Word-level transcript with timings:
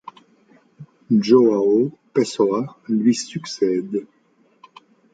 João 1.11 1.91
Pessoa 2.11 2.75
lui 2.89 3.13
succède. 3.13 4.07